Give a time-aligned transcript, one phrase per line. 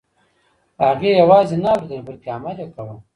[0.85, 2.95] هغې یوازې نه اورېدل بلکه عمل یې کاوه.